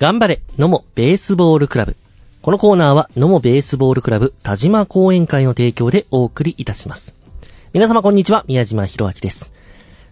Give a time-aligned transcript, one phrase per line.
[0.00, 1.94] 頑張れ、野茂ベースボールクラブ。
[2.40, 7.12] このコーナーは、野茂ベースボールクラブ田島講演会の提供でお送りいたします。
[7.74, 9.52] 皆様こんにちは、宮島博明です。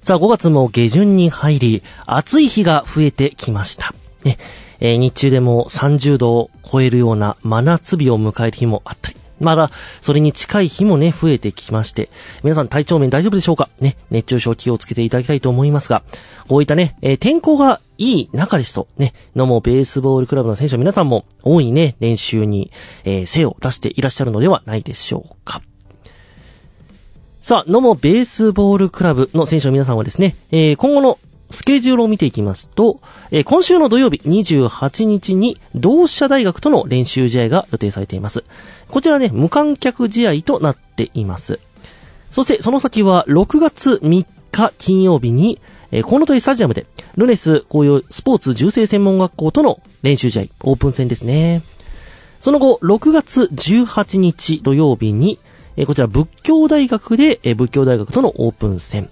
[0.02, 3.95] さあ、5月も下旬に入り、暑い日が増えてきました。
[4.24, 4.37] ね、
[4.80, 9.70] えー日中でも30度を超えるような真夏日を迎える日もあったり、まだ、
[10.02, 12.11] それに近い日もね、増えてきまして、
[12.42, 13.70] 皆さん体調面大丈夫でしょうか？
[13.80, 16.02] ね、熱中症気をつけていただきたいと思いますが、
[16.47, 22.70] こういったね、えー天候がいい中ですと、ね、野茂ベースボールクラブの選手の皆さんも、大いにね、練習に、
[23.05, 25.61] えー精を出していらっしゃるのではないでしょうか。
[27.42, 31.19] さあ、野茂ベースボールクラブの選手の皆さんはですね、えー今後の
[31.50, 33.00] スケジュールを見ていきますと、
[33.33, 38.44] えー今週の土曜日28日に同志社大学との練習試合が予定されています。
[38.89, 41.59] こちらね、無観客試合となっています。
[42.31, 45.59] そしてその先は6月3日金曜日に、
[45.91, 46.86] えー、コウノトリスタジアムで、
[47.17, 51.62] ルネス紅葉スポーツ重生専門学校との練習試合、オープン戦ですね。
[52.41, 55.39] その後、6月18日土曜日に、
[55.77, 59.09] えーこちら仏教大学で、えー仏教大学とのオープン戦。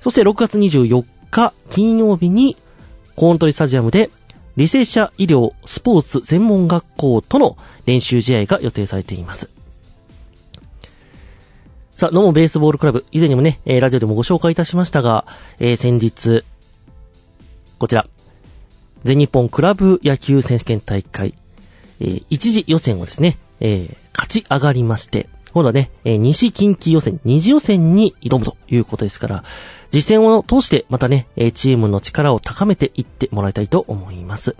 [0.00, 2.56] そして6月24日金曜日に、
[3.16, 4.10] コウノトリスタジアムで、
[4.56, 9.48] 履正社医療スポーツ専門学校との練習試合が予定されています。
[12.00, 15.26] さあ、野茂ベースボールクラブ、以前にもね、えーラジオでもご紹介いたしましたが、
[15.58, 16.44] えー先日、
[17.78, 18.06] こちら、
[19.04, 21.34] 全日本クラブ野球選手権大会、
[22.00, 29.44] えー一次予選をですね、えー勝ち上がりまして、今度はね、えー西近畿予選、二次予選に挑むということですから、
[29.90, 34.56] 実践を通してまたね、えーチームの力を高めていってもらいたいと思います。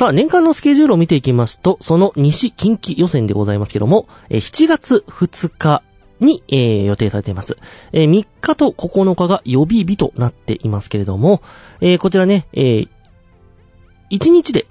[0.00, 5.82] さあ、年間のスケジュールを見ていきますと、その西近畿予選でございますけども、え7月2日
[6.20, 7.58] に、えー予定されています。
[7.92, 11.42] えー3日と9日が予備日となっていますけれども、
[11.82, 12.88] えーこちらね、えー
[14.10, 14.66] 1日で、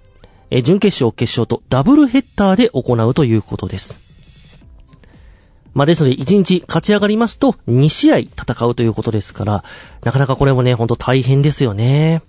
[0.49, 3.99] えー準決勝、決勝とダブルヘッダーで行うということです。
[5.75, 9.63] まあ、ですので、1日勝ち上がりますと、2試合戦うということですから、
[10.03, 12.23] なかなかこれもね、ほんと大変ですよね。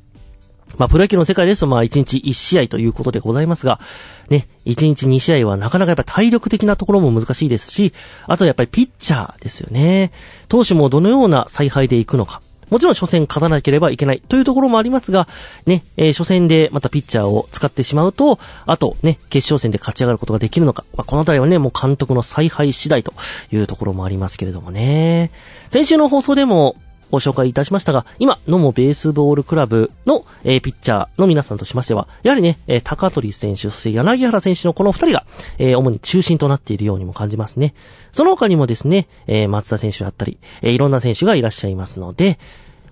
[0.78, 3.80] まあ、プロ野球の世界ですと、まあ、1日1試合ということでございますが、
[4.28, 7.92] ね、1日2試合はなかなかやっぱ体力的なところも難しいですし、
[8.26, 10.12] あとやっぱりピッチャーですよね。
[10.48, 12.40] 投手もどのような采配でいくのか。
[12.70, 15.26] もちろん初戦勝たなければいけないというところもありますが、
[15.66, 20.84] ね、えー初戦でまたピッチャーを使ってしまうと、あとね、決勝戦で勝ち上がることができるのか。
[20.94, 23.12] まあ、このあたりはね、もう監督の采配次第と
[23.52, 25.30] いうところもありますけれどもね。
[25.70, 26.76] 先週の放送でも
[27.10, 35.24] ご紹介いたしましたが、今、野茂ベースボールクラブの、えーピッチャーの皆さんとしましては、やはりね、えー高鳥選手、そして柳原選手のこの二人が、
[35.58, 37.74] えー主に中心となっているようにも感じますね。
[38.12, 42.38] その他にもですね、えー松田選手だったり、えーいろんな選手がいらっしゃいますので、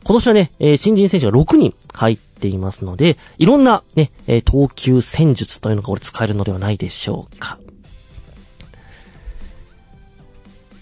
[0.05, 7.59] 今年はね、えー新人選手が6人入っていますので、いろんなね、えー投球戦術というのがこれ使えるのではないでしょうか。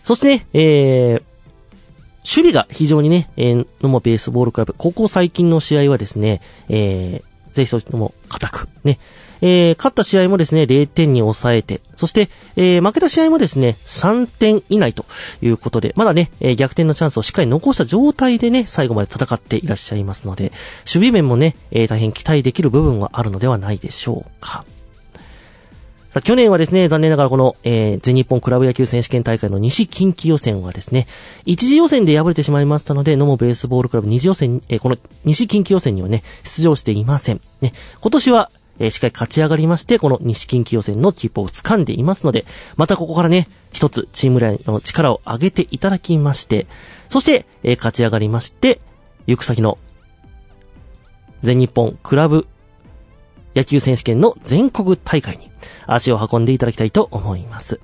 [0.05, 1.23] そしてね、えー、
[2.37, 8.99] 守備が非常にね、えー、野茂ベースボールクラブ、ここ最近の試合はですね、えー、ぜひとも固く、ね、
[9.41, 15.07] えー、勝った試合もですね、0点に抑えて、そして、えー、負けた試合もですね、3点以内と
[15.41, 24.65] いうことで、まだね、えー逆転のチャンスをしっかり残した状態でね、最後まで戦っていらっしゃいますので、守備面もね、えー大変期待できる部分はあるのではないでしょうか。
[26.17, 31.07] さあ、去年はですね、残念ながらこの、えー、全日本クラブ野球選手権大会の西近畿予選はですね、
[31.45, 37.41] 一次予選で敗れてしまいましたので、野茂ベースボールクラブ二次予選、えーこの西近畿予選にはね、出場していません。
[37.61, 42.47] ね、今年は、えーしっかり勝ち上がりまして、この西近畿予選の切符を掴んでいますので、
[42.77, 46.67] またここからね、一つチーム内の力を上げていただきまして、
[47.11, 48.81] そして、えー勝ち上がりまして、
[49.27, 49.77] 行く先の、
[51.43, 52.47] 全日本クラブ
[53.55, 55.51] 野球選手権の全国大会に
[55.87, 57.81] 足を運んでいただきたいと思います。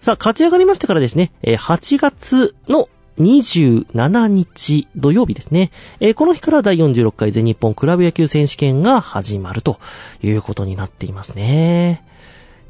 [0.00, 2.88] さあ、勝ち上がりましてからですね、8月の
[3.18, 5.70] 27日土曜日ですね。
[6.00, 9.78] えーこの日から第46回全日本クラブ野球選手権が始まると
[10.22, 12.04] いうことになっていますね。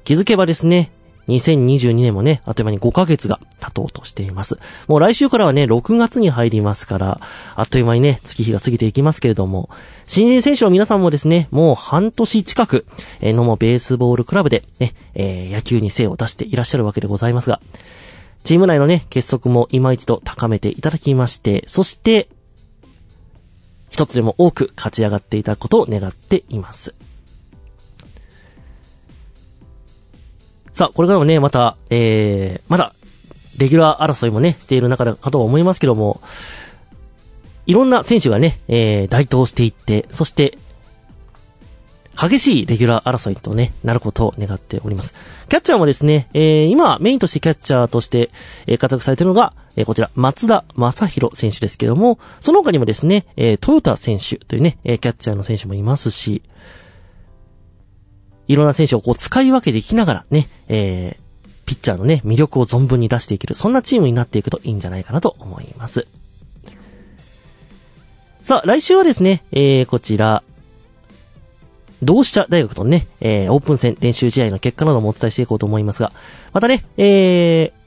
[0.05, 0.91] 気づけばですね、
[1.29, 4.59] 2022年もね、あっという間に5ヶ月が経とうとしています。
[4.87, 7.21] もう来週からはね、6月に入りますから、
[7.55, 9.69] あっという間にね、月日が過ぎていきますけれども、
[10.07, 12.87] 新人選手の皆さんもですね、もう半年近く、
[13.21, 17.61] えー、野茂ベースボールクラブでね、えー野球に精を出していらっしゃるわけでございますが、
[18.45, 22.29] チーム内のね、結束も今一度高めていただきまして、そして、
[23.91, 26.95] 一つでも多く勝ち上がっていただくことを願っています。
[30.79, 32.95] さあ、これからもね、また、えー、まだ、
[33.59, 36.21] レギュラー争いもね、している中だかと思いますけども、
[37.67, 40.57] いろんな選手がね、えー、台頭していって、そして、
[42.17, 45.17] 激しいレギュラー争いとね、なることを願っております。
[45.49, 48.31] キャッチャーもですね、えー、今、メインとしてキャッチャーとして、
[48.69, 56.43] えー、活躍されているのが、えー、こちら、松田正宏選手ですけども、その他にもですね、えー、トヨタ選手というね、えー、キャッチャーの選手もいますし、
[58.49, 61.17] いろんな選手をこう使い分けできながらね、えー、
[61.67, 66.06] ピッチャーのね、魅力を存分に出していける、そんなチームになっていくといいんじゃないかなと思います。
[68.43, 70.43] さあ、来週はですね、えー、こちら、
[72.03, 76.12] 同志社大学とね、えー、オープン戦練習試合の結果などもお伝えしていこうと思いますが、
[76.53, 77.78] またね、えー、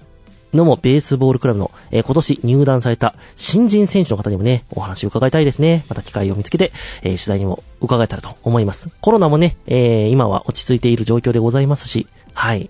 [0.53, 5.85] のもベースボールクラブの、えー、今年入団された新人選手の方にもね、お話を伺いたいですね。
[5.89, 6.71] また機会を見つけて、
[7.01, 8.89] えー、取材にも伺えたらと思います。
[9.01, 12.69] コロナもね、えー、今は落ち着いている状況でございますし、はい。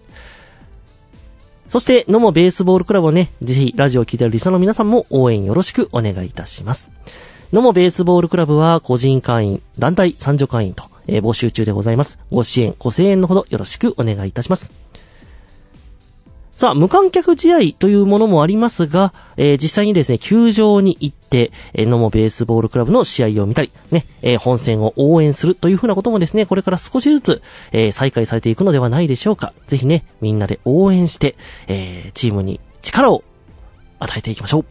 [1.69, 6.91] そして、のもベースボールクラブをね、ぜひラジオを聴いているリサの皆さんも応援よろしくお願いいたします。
[7.53, 12.19] のもベースボールクラブは個人会員、団体参助会員と、えー、募集中でございます。
[12.29, 14.90] ご支援、ご声援のほどよろしくお願いいたします。
[16.55, 29.53] さあ、無観客試合というものもありますが、えー、実際にですね、球場に行って、えー、野茂ベースボールクラブの試合を見たり、ね、えー、本戦を応援するというふうなこともですね、これから少しずつ、えー、再開されていくのではないでしょうか。
[29.67, 31.35] ぜひね、みんなで応援して、
[31.67, 33.23] えー、チームに力を
[33.99, 34.65] 与えていきましょう。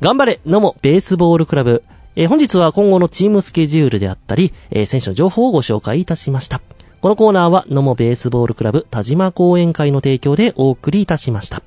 [0.00, 1.84] 頑張れ、野茂ベースボールクラブ。
[2.16, 6.60] えー、本日は今後のチームスケジュールであったり、えー、選手の情報をご紹介いたしました。
[7.04, 11.62] このコーナーは、野茂ベースボールクラブ田島講演会の提供でお送りいたしました。